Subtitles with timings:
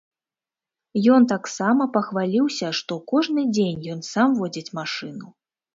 [1.15, 5.27] Ён таксама пахваліўся, што кожны дзень ён сам водзіць машыну.